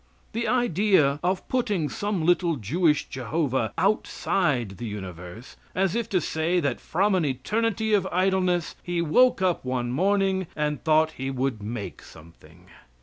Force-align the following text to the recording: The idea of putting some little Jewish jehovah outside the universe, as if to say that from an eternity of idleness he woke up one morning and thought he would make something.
The 0.31 0.47
idea 0.47 1.19
of 1.21 1.47
putting 1.47 1.87
some 1.87 2.25
little 2.25 2.55
Jewish 2.55 3.07
jehovah 3.07 3.71
outside 3.77 4.77
the 4.79 4.87
universe, 4.87 5.57
as 5.75 5.93
if 5.95 6.09
to 6.09 6.19
say 6.19 6.59
that 6.59 6.81
from 6.81 7.13
an 7.13 7.23
eternity 7.23 7.93
of 7.93 8.07
idleness 8.11 8.73
he 8.81 8.99
woke 8.99 9.43
up 9.43 9.63
one 9.63 9.91
morning 9.91 10.47
and 10.55 10.83
thought 10.83 11.11
he 11.21 11.29
would 11.29 11.61
make 11.61 12.01
something. 12.01 12.65